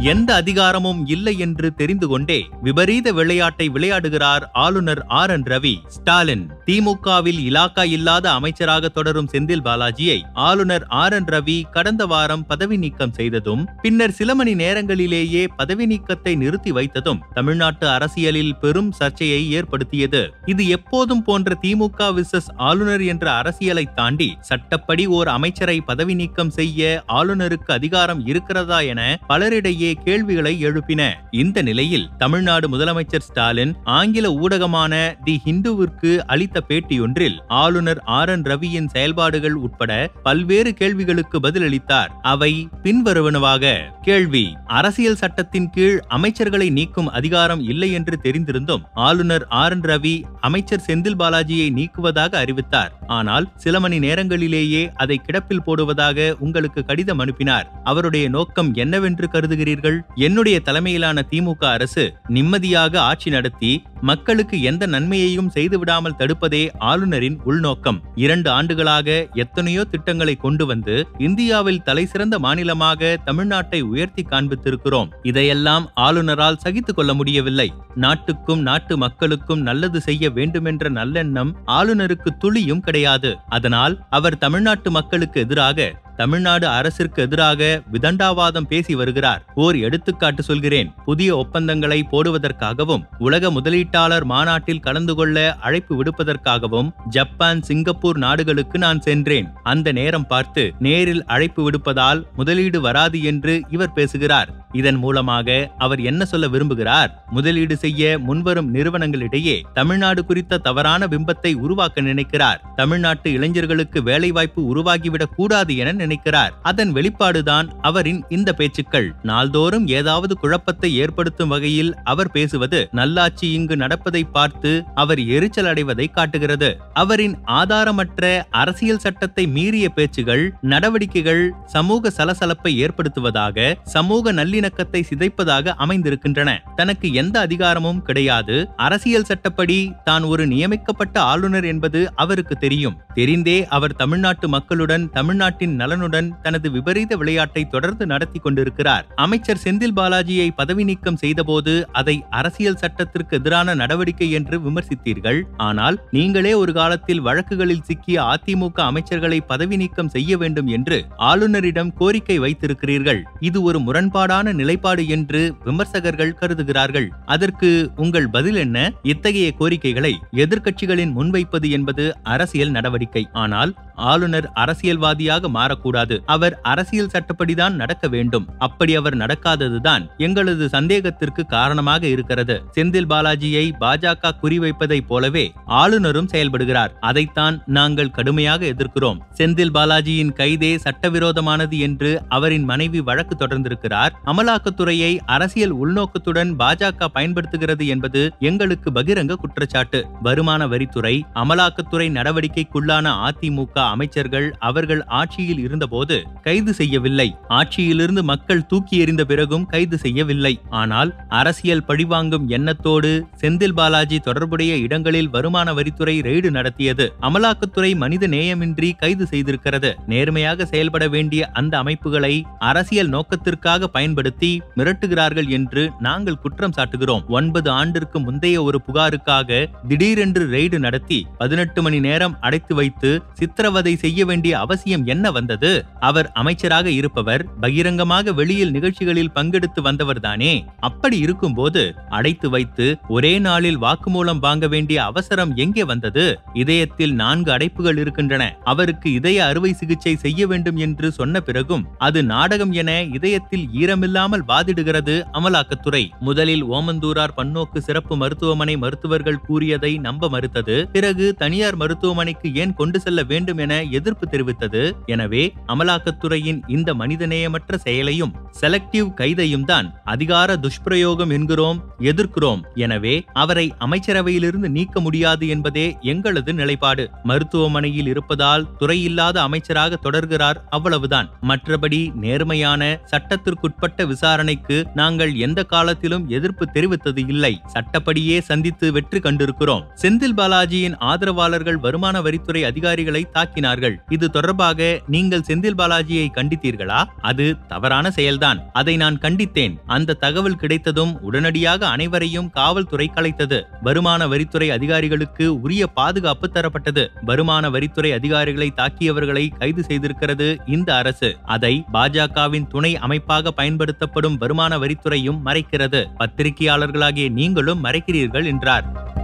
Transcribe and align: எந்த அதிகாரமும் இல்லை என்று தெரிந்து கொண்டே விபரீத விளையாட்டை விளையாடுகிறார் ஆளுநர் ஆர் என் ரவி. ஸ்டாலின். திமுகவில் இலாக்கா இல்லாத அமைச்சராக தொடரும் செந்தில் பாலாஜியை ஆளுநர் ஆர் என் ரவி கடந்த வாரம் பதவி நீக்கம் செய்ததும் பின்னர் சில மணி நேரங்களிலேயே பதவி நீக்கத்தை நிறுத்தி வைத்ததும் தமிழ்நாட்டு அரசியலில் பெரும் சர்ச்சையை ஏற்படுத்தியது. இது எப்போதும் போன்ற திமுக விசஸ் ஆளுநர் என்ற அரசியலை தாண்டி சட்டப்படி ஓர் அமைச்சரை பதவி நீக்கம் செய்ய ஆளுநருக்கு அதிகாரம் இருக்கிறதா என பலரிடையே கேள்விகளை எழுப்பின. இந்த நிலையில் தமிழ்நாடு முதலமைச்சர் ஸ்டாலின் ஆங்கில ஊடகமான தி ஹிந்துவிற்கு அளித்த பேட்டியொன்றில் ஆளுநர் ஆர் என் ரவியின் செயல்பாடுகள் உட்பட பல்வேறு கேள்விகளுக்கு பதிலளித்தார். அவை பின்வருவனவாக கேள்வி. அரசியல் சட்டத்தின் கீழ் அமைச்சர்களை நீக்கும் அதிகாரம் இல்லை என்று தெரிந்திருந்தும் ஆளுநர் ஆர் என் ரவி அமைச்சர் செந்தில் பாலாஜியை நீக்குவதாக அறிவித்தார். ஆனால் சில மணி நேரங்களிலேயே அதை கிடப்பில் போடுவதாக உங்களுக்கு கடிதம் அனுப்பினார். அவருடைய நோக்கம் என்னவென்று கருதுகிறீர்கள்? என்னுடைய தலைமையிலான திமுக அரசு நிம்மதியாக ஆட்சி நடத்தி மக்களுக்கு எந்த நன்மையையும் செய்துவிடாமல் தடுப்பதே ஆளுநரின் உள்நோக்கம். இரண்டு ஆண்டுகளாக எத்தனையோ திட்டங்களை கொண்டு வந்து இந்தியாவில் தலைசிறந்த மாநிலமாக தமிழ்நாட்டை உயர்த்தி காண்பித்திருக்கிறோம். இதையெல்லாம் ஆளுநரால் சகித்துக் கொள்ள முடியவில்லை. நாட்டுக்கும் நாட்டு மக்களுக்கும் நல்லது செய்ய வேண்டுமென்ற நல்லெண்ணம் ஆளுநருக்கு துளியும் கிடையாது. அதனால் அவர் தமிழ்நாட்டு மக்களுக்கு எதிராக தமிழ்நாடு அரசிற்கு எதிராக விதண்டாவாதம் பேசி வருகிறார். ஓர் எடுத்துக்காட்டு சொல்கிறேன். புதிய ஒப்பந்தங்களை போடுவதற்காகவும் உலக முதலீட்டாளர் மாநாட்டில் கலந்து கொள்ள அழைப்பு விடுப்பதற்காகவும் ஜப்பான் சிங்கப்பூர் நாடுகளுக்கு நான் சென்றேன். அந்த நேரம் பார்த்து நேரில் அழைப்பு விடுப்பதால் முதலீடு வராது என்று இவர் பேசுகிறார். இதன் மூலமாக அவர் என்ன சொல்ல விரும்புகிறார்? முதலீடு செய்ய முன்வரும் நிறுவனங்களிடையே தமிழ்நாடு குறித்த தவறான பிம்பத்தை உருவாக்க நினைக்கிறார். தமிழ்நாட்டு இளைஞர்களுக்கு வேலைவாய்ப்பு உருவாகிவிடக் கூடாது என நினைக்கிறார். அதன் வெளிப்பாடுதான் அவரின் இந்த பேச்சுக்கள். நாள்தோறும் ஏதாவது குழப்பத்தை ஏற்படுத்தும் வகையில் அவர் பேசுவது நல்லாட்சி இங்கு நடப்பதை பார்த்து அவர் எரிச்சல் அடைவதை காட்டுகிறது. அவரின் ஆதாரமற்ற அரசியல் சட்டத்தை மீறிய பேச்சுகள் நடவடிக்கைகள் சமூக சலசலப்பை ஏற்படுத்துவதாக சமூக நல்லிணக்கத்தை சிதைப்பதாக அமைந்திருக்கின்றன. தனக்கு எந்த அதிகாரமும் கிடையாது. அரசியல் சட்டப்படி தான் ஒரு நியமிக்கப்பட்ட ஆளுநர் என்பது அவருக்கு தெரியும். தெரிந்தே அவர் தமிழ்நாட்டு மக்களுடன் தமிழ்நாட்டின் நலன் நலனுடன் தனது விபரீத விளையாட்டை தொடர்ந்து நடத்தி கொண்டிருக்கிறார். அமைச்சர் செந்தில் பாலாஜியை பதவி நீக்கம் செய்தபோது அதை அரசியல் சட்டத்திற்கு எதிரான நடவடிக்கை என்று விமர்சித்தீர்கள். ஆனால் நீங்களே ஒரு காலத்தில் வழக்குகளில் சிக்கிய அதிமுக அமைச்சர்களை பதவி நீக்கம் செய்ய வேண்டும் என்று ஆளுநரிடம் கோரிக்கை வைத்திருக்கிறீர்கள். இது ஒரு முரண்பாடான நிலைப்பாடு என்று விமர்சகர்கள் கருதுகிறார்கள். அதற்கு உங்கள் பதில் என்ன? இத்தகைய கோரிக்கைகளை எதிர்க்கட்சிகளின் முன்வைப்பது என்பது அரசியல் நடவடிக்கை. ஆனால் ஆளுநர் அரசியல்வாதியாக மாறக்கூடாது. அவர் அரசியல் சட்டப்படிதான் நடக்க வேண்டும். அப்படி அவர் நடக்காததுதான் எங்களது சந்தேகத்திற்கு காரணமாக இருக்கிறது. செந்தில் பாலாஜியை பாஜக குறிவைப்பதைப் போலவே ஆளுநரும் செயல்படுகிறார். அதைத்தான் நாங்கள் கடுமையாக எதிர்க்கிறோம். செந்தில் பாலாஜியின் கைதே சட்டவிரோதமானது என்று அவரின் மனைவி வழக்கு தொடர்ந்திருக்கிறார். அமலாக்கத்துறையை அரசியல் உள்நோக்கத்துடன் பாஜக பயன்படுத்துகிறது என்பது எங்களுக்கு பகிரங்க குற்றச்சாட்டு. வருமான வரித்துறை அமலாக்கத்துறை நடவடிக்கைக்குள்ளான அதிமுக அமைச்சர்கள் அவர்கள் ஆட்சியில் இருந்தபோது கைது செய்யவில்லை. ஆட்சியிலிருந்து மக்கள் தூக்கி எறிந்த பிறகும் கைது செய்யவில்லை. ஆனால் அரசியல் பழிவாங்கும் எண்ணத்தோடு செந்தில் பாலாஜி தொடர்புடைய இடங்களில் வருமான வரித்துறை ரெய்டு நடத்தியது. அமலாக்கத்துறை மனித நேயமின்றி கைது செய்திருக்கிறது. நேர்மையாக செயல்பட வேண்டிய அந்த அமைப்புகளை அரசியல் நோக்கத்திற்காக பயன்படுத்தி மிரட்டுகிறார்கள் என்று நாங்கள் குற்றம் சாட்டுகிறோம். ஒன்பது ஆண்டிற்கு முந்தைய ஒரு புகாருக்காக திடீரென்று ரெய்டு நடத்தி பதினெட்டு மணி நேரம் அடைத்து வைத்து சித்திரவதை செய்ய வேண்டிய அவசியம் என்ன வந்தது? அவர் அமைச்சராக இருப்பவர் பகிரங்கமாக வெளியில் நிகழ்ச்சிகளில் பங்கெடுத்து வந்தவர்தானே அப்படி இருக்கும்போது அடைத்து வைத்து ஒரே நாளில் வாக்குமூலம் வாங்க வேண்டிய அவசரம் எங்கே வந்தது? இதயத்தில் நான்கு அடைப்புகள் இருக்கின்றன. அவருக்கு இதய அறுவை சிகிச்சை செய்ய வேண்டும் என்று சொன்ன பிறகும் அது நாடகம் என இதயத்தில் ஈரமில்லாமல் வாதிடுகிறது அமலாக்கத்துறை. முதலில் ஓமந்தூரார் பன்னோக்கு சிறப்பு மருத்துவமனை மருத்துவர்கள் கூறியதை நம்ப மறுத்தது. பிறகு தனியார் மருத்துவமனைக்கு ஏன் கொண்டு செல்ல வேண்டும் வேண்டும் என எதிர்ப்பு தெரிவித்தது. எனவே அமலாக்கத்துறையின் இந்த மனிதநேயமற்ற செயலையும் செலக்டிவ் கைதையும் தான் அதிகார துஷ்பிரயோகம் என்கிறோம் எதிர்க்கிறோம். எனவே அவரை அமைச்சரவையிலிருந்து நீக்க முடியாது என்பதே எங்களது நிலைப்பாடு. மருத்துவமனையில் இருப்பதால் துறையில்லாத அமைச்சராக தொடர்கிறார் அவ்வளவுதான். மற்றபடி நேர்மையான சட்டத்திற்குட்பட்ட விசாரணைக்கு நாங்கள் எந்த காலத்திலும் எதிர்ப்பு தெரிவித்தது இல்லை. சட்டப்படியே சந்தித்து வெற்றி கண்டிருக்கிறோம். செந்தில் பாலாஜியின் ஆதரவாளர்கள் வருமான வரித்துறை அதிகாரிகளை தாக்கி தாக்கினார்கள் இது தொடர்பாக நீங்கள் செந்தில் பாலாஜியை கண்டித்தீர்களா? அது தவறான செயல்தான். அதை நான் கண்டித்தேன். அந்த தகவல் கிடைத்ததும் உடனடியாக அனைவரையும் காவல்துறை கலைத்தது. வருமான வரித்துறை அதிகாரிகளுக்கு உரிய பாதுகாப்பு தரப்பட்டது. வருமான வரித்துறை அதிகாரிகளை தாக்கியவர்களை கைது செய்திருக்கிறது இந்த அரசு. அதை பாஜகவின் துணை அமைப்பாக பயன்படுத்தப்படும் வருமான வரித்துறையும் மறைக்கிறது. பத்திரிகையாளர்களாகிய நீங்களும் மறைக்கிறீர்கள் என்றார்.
எந்த 0.00 0.34
அதிகாரமும் 0.34 1.06
இல்லை 1.06 1.38
என்று 1.38 1.74
தெரிந்து 1.74 2.08
கொண்டே 2.08 2.46
விபரீத 2.62 3.12
விளையாட்டை 3.12 3.70
விளையாடுகிறார் 3.70 4.42
ஆளுநர் 4.52 5.04
ஆர் 5.06 5.30
என் 5.30 5.42
ரவி. 5.42 5.76
ஸ்டாலின். 5.86 6.50
திமுகவில் 6.66 7.40
இலாக்கா 7.48 7.84
இல்லாத 7.84 8.32
அமைச்சராக 8.32 8.88
தொடரும் 8.88 9.28
செந்தில் 9.32 9.64
பாலாஜியை 9.64 10.22
ஆளுநர் 10.32 10.86
ஆர் 10.86 11.12
என் 11.12 11.24
ரவி 11.24 11.62
கடந்த 11.70 12.06
வாரம் 12.06 12.46
பதவி 12.46 12.76
நீக்கம் 12.76 13.12
செய்ததும் 13.12 13.68
பின்னர் 13.82 14.10
சில 14.10 14.34
மணி 14.34 14.54
நேரங்களிலேயே 14.54 15.46
பதவி 15.56 15.86
நீக்கத்தை 15.86 16.36
நிறுத்தி 16.36 16.72
வைத்ததும் 16.72 17.18
தமிழ்நாட்டு 17.34 17.88
அரசியலில் 17.88 18.56
பெரும் 18.56 18.92
சர்ச்சையை 18.92 19.50
ஏற்படுத்தியது. 19.50 20.30
இது 20.46 20.68
எப்போதும் 20.68 21.24
போன்ற 21.24 21.58
திமுக 21.62 22.20
விசஸ் 22.20 22.50
ஆளுநர் 22.56 23.00
என்ற 23.00 23.32
அரசியலை 23.32 23.88
தாண்டி 23.94 24.36
சட்டப்படி 24.40 25.06
ஓர் 25.06 25.28
அமைச்சரை 25.28 25.80
பதவி 25.80 26.14
நீக்கம் 26.14 26.50
செய்ய 26.50 27.04
ஆளுநருக்கு 27.08 27.72
அதிகாரம் 27.72 28.26
இருக்கிறதா 28.26 28.80
என 28.80 29.18
பலரிடையே 29.28 29.87
கேள்விகளை 29.94 30.64
எழுப்பின. 30.64 31.12
இந்த 31.30 31.62
நிலையில் 31.62 32.08
தமிழ்நாடு 32.18 32.78
முதலமைச்சர் 32.78 33.18
ஸ்டாலின் 33.18 33.76
ஆங்கில 33.84 34.32
ஊடகமான 34.32 35.14
தி 35.24 35.40
ஹிந்துவிற்கு 35.44 36.18
அளித்த 36.18 36.62
பேட்டியொன்றில் 36.68 37.38
ஆளுநர் 37.48 38.00
ஆர் 38.04 38.28
என் 38.28 38.42
ரவியின் 38.42 38.86
செயல்பாடுகள் 38.86 39.54
உட்பட 39.54 40.10
பல்வேறு 40.22 40.74
கேள்விகளுக்கு 40.74 41.38
பதிலளித்தார். 41.38 42.08
அவை 42.22 42.68
பின்வருவனவாக 42.82 43.78
கேள்வி. 44.02 44.56
அரசியல் 44.66 45.16
சட்டத்தின் 45.16 45.70
கீழ் 45.70 46.02
அமைச்சர்களை 46.10 46.70
நீக்கும் 46.70 47.08
அதிகாரம் 47.08 47.60
இல்லை 47.60 47.92
என்று 47.92 48.18
தெரிந்திருந்தும் 48.22 48.82
ஆளுநர் 48.94 49.46
ஆர் 49.48 49.72
என் 49.72 49.80
ரவி 49.80 50.22
அமைச்சர் 50.40 50.84
செந்தில் 50.86 51.18
பாலாஜியை 51.18 51.68
நீக்குவதாக 51.70 52.34
அறிவித்தார். 52.34 52.98
ஆனால் 53.06 53.48
சில 53.54 53.80
மணி 53.80 53.98
நேரங்களிலேயே 53.98 54.92
அதை 54.94 55.20
கிடப்பில் 55.24 55.64
போடுவதாக 55.66 56.36
உங்களுக்கு 56.38 56.84
கடிதம் 56.84 57.18
அனுப்பினார். 57.18 57.80
அவருடைய 57.84 58.28
நோக்கம் 58.28 58.74
என்னவென்று 58.74 59.28
கருதுகிறீர்கள்? 59.32 59.76
என்னுடைய 60.14 60.60
தலைமையிலான 60.60 61.24
திமுக 61.30 61.64
அரசு 61.64 62.14
நிம்மதியாக 62.28 63.00
ஆட்சி 63.00 63.30
நடத்தி 63.30 63.84
மக்களுக்கு 64.00 64.62
எந்த 64.62 64.86
நன்மையையும் 64.86 65.50
செய்துவிடாமல் 65.54 66.16
தடுப்பதே 66.18 66.70
ஆளுநரின் 66.78 67.40
உள்நோக்கம். 67.44 68.02
இரண்டு 68.14 68.50
ஆண்டுகளாக 68.50 69.26
எத்தனையோ 69.32 69.84
திட்டங்களை 69.84 70.36
கொண்டு 70.36 70.66
வந்து 70.66 71.06
இந்தியாவில் 71.18 71.82
தலைசிறந்த 71.82 72.38
மாநிலமாக 72.38 73.18
தமிழ்நாட்டை 73.26 73.80
உயர்த்தி 73.80 74.24
காண்பித்திருக்கிறோம். 74.30 75.08
இதையெல்லாம் 75.22 75.90
ஆளுநரால் 75.94 76.56
சகித்துக் 76.56 76.96
கொள்ள 76.96 77.14
முடியவில்லை. 77.14 77.72
நாட்டுக்கும் 77.94 78.60
நாட்டு 78.60 78.96
மக்களுக்கும் 78.96 79.60
நல்லது 79.60 80.00
செய்ய 80.00 80.30
வேண்டுமென்ற 80.30 80.90
நல்லெண்ணம் 80.90 81.52
ஆளுநருக்கு 81.66 82.36
துளியும் 82.38 82.80
கிடையாது. 82.80 83.36
அதனால் 83.48 84.06
அவர் 84.10 84.38
தமிழ்நாட்டு 84.38 84.90
மக்களுக்கு 84.90 85.40
எதிராக 85.40 86.06
தமிழ்நாடு 86.18 86.66
அரசிற்கு 86.68 87.22
எதிராக 87.22 87.82
விதண்டாவாதம் 87.92 88.66
பேசி 88.68 88.94
வருகிறார். 88.94 89.44
ஓர் 89.54 89.76
எடுத்துக்காட்டு 89.76 90.42
சொல்கிறேன். 90.42 90.92
புதிய 91.04 91.36
ஒப்பந்தங்களை 91.36 92.06
போடுவதற்காகவும் 92.12 93.02
உலக 93.18 93.50
முதலீட்டாளர் 93.50 94.24
மாநாட்டில் 94.24 94.80
கலந்து 94.80 95.14
கொள்ள 95.14 95.56
அழைப்பு 95.60 96.02
விடுப்பதற்காகவும் 96.02 96.90
ஜப்பான் 97.08 97.62
சிங்கப்பூர் 97.62 98.18
நாடுகளுக்கு 98.18 98.78
நான் 98.78 99.00
சென்றேன். 99.00 99.48
அந்த 99.62 99.92
நேரம் 99.92 100.26
பார்த்து 100.26 100.72
நேரில் 100.78 101.24
அழைப்பு 101.24 101.62
விடுப்பதால் 101.62 102.26
முதலீடு 102.36 102.80
வராது 102.80 103.22
என்று 103.22 103.62
இவர் 103.70 103.92
பேசுகிறார். 103.92 104.66
இதன் 104.72 104.96
மூலமாக 104.96 105.70
அவர் 105.78 106.00
என்ன 106.00 106.24
சொல்ல 106.24 106.48
விரும்புகிறார்? 106.48 107.06
முதலீடு 107.30 107.76
செய்ய 107.76 108.18
முன்வரும் 108.18 108.74
நிறுவனங்களிடையே 108.74 109.62
தமிழ்நாடு 109.74 110.24
குறித்த 110.24 110.58
தவறான 110.58 111.06
பிம்பத்தை 111.06 111.54
உருவாக்க 111.54 112.00
நினைக்கிறார். 112.00 112.62
தமிழ்நாட்டு 112.76 113.32
இளைஞர்களுக்கு 113.32 114.02
வேலைவாய்ப்பு 114.02 114.76
உருவாகிவிடக் 114.76 115.34
கூடாது 115.36 115.76
என 115.76 116.06
நினைக்கிறார். 116.08 116.52
அதன் 116.62 116.92
வெளிப்பாடுதான் 116.92 117.66
அவரின் 117.82 118.20
இந்த 118.28 118.50
பேச்சுக்கள். 118.52 119.08
நாள்தோறும் 119.22 119.86
ஏதாவது 119.98 120.34
குழப்பத்தை 120.38 120.90
ஏற்படுத்தும் 120.96 121.52
வகையில் 121.54 121.92
அவர் 122.04 122.30
பேசுவது 122.30 122.80
நல்லாட்சி 122.92 123.46
இங்கு 123.52 123.76
நடப்பதை 123.76 124.22
பார்த்து 124.36 124.70
அவர் 124.94 125.20
எரிச்சல் 125.36 125.66
அடைவதை 125.66 126.06
காட்டுகிறது. 126.08 126.70
அவரின் 126.94 127.34
ஆதாரமற்ற 127.60 128.22
அரசியல் 128.50 128.98
சட்டத்தை 128.98 129.44
மீறிய 129.56 129.86
பேச்சுகள் 129.88 130.44
நடவடிக்கைகள் 130.60 131.42
சமூக 131.66 132.12
சலசலப்பை 132.16 132.72
ஏற்படுத்துவதாக 132.84 133.74
சமூக 133.84 134.32
நல்லிணக்கத்தை 134.32 135.00
சிதைப்பதாக 135.10 135.74
அமைந்திருக்கின்றன. 135.84 136.50
தனக்கு 136.76 137.06
எந்த 137.12 137.36
அதிகாரமும் 137.40 138.02
கிடையாது. 138.02 138.56
அரசியல் 138.76 139.28
சட்டப்படி 139.30 139.78
தான் 140.04 140.22
ஒரு 140.22 140.46
நியமிக்கப்பட்ட 140.46 141.16
ஆளுநர் 141.20 141.64
என்பது 141.64 142.00
அவருக்கு 142.14 142.56
தெரியும். 142.56 142.96
தெரிந்தே 143.14 143.58
அவர் 143.68 143.96
தமிழ்நாட்டு 143.96 144.46
மக்களுடன் 144.48 145.04
தமிழ்நாட்டின் 145.10 145.74
நலன் 145.74 145.97
நலனுடன் 145.98 146.28
தனது 146.42 146.66
விபரீத 146.74 147.12
விளையாட்டை 147.20 147.62
தொடர்ந்து 147.74 148.04
நடத்தி 148.06 148.38
கொண்டிருக்கிறார். 148.38 149.04
அமைச்சர் 149.24 149.62
செந்தில் 149.64 149.94
பாலாஜியை 149.98 150.48
பதவி 150.60 150.84
நீக்கம் 150.90 151.18
செய்தபோது 151.22 151.72
அதை 152.00 152.14
அரசியல் 152.38 152.78
சட்டத்திற்கு 152.82 153.34
எதிரான 153.38 153.74
நடவடிக்கை 153.80 154.28
என்று 154.38 154.56
விமர்சித்தீர்கள். 154.66 155.40
ஆனால் 155.68 155.96
நீங்களே 156.16 156.52
ஒரு 156.62 156.72
காலத்தில் 156.72 157.22
வழக்குகளில் 157.28 157.84
சிக்கிய 157.88 158.18
அதிமுக 158.34 158.78
அமைச்சர்களை 158.90 159.38
பதவி 159.52 159.76
நீக்கம் 159.82 160.12
செய்ய 160.16 160.38
வேண்டும் 160.42 160.70
என்று 160.76 160.98
ஆளுநரிடம் 161.30 161.92
கோரிக்கை 162.00 162.36
வைத்திருக்கிறீர்கள். 162.44 163.20
இது 163.48 163.58
ஒரு 163.68 163.80
முரண்பாடான 163.86 164.54
நிலைப்பாடு 164.60 165.04
என்று 165.16 165.42
விமர்சகர்கள் 165.66 166.36
கருதுகிறார்கள். 166.40 167.08
அதற்கு 167.36 167.70
உங்கள் 167.96 168.30
பதில் 168.36 168.60
என்ன? 168.64 168.78
இத்தகைய 169.14 169.48
கோரிக்கைகளை 169.60 170.14
எதிர்க்கட்சிகளின் 170.44 171.14
முன்வைப்பது 171.18 171.68
என்பது 171.78 172.06
அரசியல் 172.34 172.74
நடவடிக்கை. 172.78 173.26
ஆனால் 173.44 173.72
ஆளுநர் 173.98 174.50
அரசியல்வாதியாக 174.54 175.48
மாறக்கூடாது. 175.48 176.22
அவர் 176.26 176.60
அரசியல் 176.62 177.10
சட்டப்படிதான் 177.12 177.72
நடக்க 177.72 178.08
வேண்டும். 178.08 178.46
அப்படி 178.58 178.94
அவர் 178.94 179.16
நடக்காததுதான் 179.16 180.16
எங்களது 180.16 180.68
சந்தேகத்திற்கு 180.68 181.46
காரணமாக 181.46 182.06
இருக்கிறது. 182.06 182.62
செந்தில் 182.76 183.08
பாலாஜியை 183.08 183.72
பாஜக 183.80 184.30
குறிவைப்பதைப் 184.42 185.06
போலவே 185.06 185.52
ஆளுநரும் 185.66 186.28
செயல்படுகிறார். 186.32 186.88
அதைத்தான் 187.00 187.62
நாங்கள் 187.66 188.10
கடுமையாக 188.10 188.66
எதிர்க்கிறோம். 188.66 189.18
செந்தில் 189.38 189.74
பாலாஜியின் 189.74 190.32
கைதே 190.32 190.76
சட்டவிரோதமானது 190.76 191.78
என்று 191.78 192.22
அவரின் 192.28 192.64
மனைவி 192.64 193.00
வழக்கு 193.00 193.46
தொடர்ந்திருக்கிறார். 193.46 194.10
அமலாக்கத்துறையை 194.26 195.18
அரசியல் 195.26 195.74
உள்நோக்கத்துடன் 195.74 196.54
பாஜக 196.58 197.04
பயன்படுத்துகிறது 197.04 197.86
என்பது 197.86 198.32
எங்களுக்கு 198.38 198.90
பகிரங்க 198.90 199.34
குற்றச்சாட்டு. 199.34 200.06
வருமான 200.22 200.66
வரித்துறை 200.66 201.22
அமலாக்கத்துறை 201.34 202.06
நடவடிக்கைக்குள்ளான 202.08 203.30
அதிமுக 203.30 203.86
அமைச்சர்கள் 203.94 204.46
அவர்கள் 204.68 205.02
ஆட்சியில் 205.20 205.62
இருந்தபோது 205.66 206.16
கைது 206.46 206.72
செய்யவில்லை. 206.80 207.28
ஆட்சியிலிருந்து 207.58 208.22
மக்கள் 208.32 208.66
தூக்கி 208.66 208.96
எறிந்த 208.98 209.24
பிறகும் 209.24 209.66
கைது 209.66 209.98
செய்யவில்லை. 209.98 210.54
ஆனால் 210.80 211.10
அரசியல் 211.40 211.84
பழிவாங்கும் 211.84 212.46
எண்ணத்தோடு 212.48 213.12
செந்தில் 213.42 213.76
பாலாஜி 213.78 214.18
தொடர்புடைய 214.18 214.72
இடங்களில் 214.76 215.30
வருமான 215.36 215.72
வரித்துறை 215.72 216.16
ரெய்டு 216.28 216.50
நடத்தியது. 216.50 217.06
அமலாக்கத்துறை 217.28 217.90
மனித 217.96 218.26
நேயமின்றி 218.36 218.90
கைது 219.02 219.26
செய்திருக்கிறது. 219.32 219.92
நேர்மையாக 220.12 220.66
செயல்பட 220.72 221.04
வேண்டிய 221.14 221.50
அந்த 221.60 221.74
அமைப்புகளை 221.82 222.34
அரசியல் 222.70 223.12
நோக்கத்திற்காக 223.16 223.88
பயன்படுத்தி 223.96 224.52
மிரட்டுகிறார்கள் 224.78 225.48
என்று 225.58 225.84
நாங்கள் 226.06 226.40
குற்றம் 226.44 226.74
சாட்டுகிறோம். 226.76 227.24
ஒன்பது 227.38 227.68
ஆண்டிற்கு 227.78 228.18
முந்தைய 228.20 228.56
ஒரு 228.68 228.78
புகாருக்காக 228.86 229.58
திடீரென்று 229.88 230.44
ரெய்டு 230.54 230.78
நடத்தி 230.86 231.18
பதினெட்டு 231.38 231.82
மணி 231.82 231.98
நேரம் 232.06 232.36
அடைத்து 232.46 232.74
வைத்து 232.74 233.10
சித்திரவதை 233.32 233.76
செய்ய 233.82 234.24
வேண்டிய 234.24 234.58
அவசியம் 234.58 235.06
என்ன 235.06 235.30
வந்தது? 235.30 235.84
அவர் 236.00 236.30
அமைச்சராக 236.32 236.90
இருப்பவர் 236.90 237.60
பகிரங்கமாக 237.60 238.32
வெளியில் 238.32 238.70
நிகழ்ச்சிகளில் 238.70 239.32
பங்கெடுத்து 239.34 239.82
வந்தவர்தானே 239.82 240.64
அப்படி 240.80 241.18
இருக்கும்போது 241.18 241.94
அடைத்து 242.08 242.50
வைத்து 242.50 242.98
ஒரே 243.08 243.38
நாளில் 243.38 243.78
வாக்குமூலம் 243.78 244.38
வாங்க 244.38 244.66
வேண்டிய 244.68 245.04
அவசரம் 245.04 245.56
எங்கே 245.56 245.84
வந்தது? 245.84 246.38
இதயத்தில் 246.52 247.14
நான்கு 247.14 247.52
அடைப்புகள் 247.52 247.96
இருக்கின்றன. 247.96 248.56
அவருக்கு 248.64 249.12
இதய 249.12 249.44
அறுவை 249.44 249.72
சிகிச்சை 249.72 250.16
செய்ய 250.16 250.46
வேண்டும் 250.46 250.76
என்று 250.76 251.12
சொன்ன 251.12 251.40
பிறகும் 251.40 251.86
அது 251.98 252.24
நாடகம் 252.24 252.72
என 252.72 253.02
இதயத்தில் 253.02 253.68
ஈரமில்லாமல் 253.72 254.44
வாதிடுகிறது 254.48 255.22
அமலாக்கத்துறை. 255.32 256.10
முதலில் 256.20 256.64
ஓமந்தூரார் 256.64 257.36
பன்னோக்கு 257.36 257.78
சிறப்பு 257.78 258.16
மருத்துவமனை 258.16 258.76
மருத்துவர்கள் 258.76 259.40
கூறியதை 259.40 259.98
நம்ப 259.98 260.28
மறுத்தது. 260.28 260.88
பிறகு 260.92 261.34
தனியார் 261.38 261.76
மருத்துவமனைக்கு 261.76 262.54
ஏன் 262.54 262.74
கொண்டு 262.74 263.00
செல்ல 263.00 263.22
வேண்டும் 263.22 263.57
வேண்டும் 263.58 263.64
என 263.64 263.96
எதிர்ப்பு 263.98 264.24
தெரிவித்தது. 264.32 264.82
எனவே 265.14 265.42
அமலாக்கத்துறையின் 265.72 266.60
இந்த 266.76 266.94
மனிதநேயமற்ற 266.94 267.76
செயலையும் 267.86 268.34
செலக்டிவ் 268.60 269.08
கைதையும் 269.20 269.66
தான் 269.70 269.86
அதிகார 270.04 270.56
துஷ்பிரயோகம் 270.64 271.32
என்கிறோம் 271.36 271.78
எதிர்க்கிறோம். 272.10 272.60
எனவே 272.84 273.14
அவரை 273.42 273.66
அமைச்சரவையிலிருந்து 273.86 274.68
நீக்க 274.76 275.00
முடியாது 275.00 275.44
என்பதே 275.54 275.86
எங்களது 276.12 276.52
நிலைப்பாடு. 276.60 277.04
மருத்துவமனையில் 277.30 278.10
இருப்பதால் 278.12 278.66
துறையில்லாத 278.80 279.36
அமைச்சராக 279.46 279.98
தொடர்கிறார் 280.06 280.60
அவ்வளவுதான். 280.76 281.28
மற்றபடி 281.50 282.00
நேர்மையான 282.24 282.82
சட்டத்திற்குட்பட்ட 283.12 284.06
விசாரணைக்கு 284.12 284.76
நாங்கள் 285.00 285.32
எந்த 285.46 285.60
காலத்திலும் 285.74 286.24
எதிர்ப்பு 286.36 286.64
தெரிவித்தது 286.76 287.22
இல்லை. 287.32 287.52
சட்டப்படியே 287.74 288.38
சந்தித்து 288.50 288.86
வெற்றி 288.98 289.18
கண்டிருக்கிறோம். 289.18 289.84
செந்தில் 290.02 290.36
பாலாஜியின் 290.38 290.96
ஆதரவாளர்கள் 291.10 291.82
வருமான 291.86 292.16
வரித்துறை 292.26 292.62
அதிகாரிகளை 292.70 293.22
தாக்கி 293.36 293.47
தாக்கினார்கள் 293.48 293.94
இது 294.08 294.30
தொடர்பாக 294.30 295.00
நீங்கள் 295.06 295.44
செந்தில் 295.48 295.78
பாலாஜியை 295.78 296.26
கண்டித்தீர்களா? 296.34 297.04
அது 297.20 297.56
தவறான 297.68 298.12
செயல்தான். 298.16 298.62
அதை 298.72 298.96
நான் 298.96 299.18
கண்டித்தேன். 299.18 299.76
அந்த 299.86 300.14
தகவல் 300.14 300.56
கிடைத்ததும் 300.56 301.20
உடனடியாக 301.20 301.86
அனைவரையும் 301.86 302.50
காவல்துறை 302.50 303.10
கலைத்தது. 303.14 303.62
வருமான 303.82 304.26
வரித்துறை 304.26 304.68
அதிகாரிகளுக்கு 304.68 305.60
உரிய 305.60 305.86
பாதுகாப்பு 305.86 306.50
தரப்பட்டது. 306.54 307.08
வருமான 307.24 307.70
வரித்துறை 307.70 308.12
அதிகாரிகளை 308.12 308.72
தாக்கியவர்களை 308.76 309.58
கைது 309.58 309.84
செய்திருக்கிறது 309.88 310.58
இந்த 310.66 310.96
அரசு. 310.96 311.36
அதை 311.44 311.84
பாஜகவின் 311.92 312.66
துணை 312.66 312.96
அமைப்பாக 312.96 313.50
பயன்படுத்தப்படும் 313.50 314.36
வருமான 314.36 314.78
வரித்துறையும் 314.78 315.40
மறைக்கிறது. 315.44 316.06
பத்திரிகையாளர்களாகிய 316.18 317.30
நீங்களும் 317.30 317.84
மறைக்கிறீர்கள் 317.84 318.44
என்றார். 318.44 319.17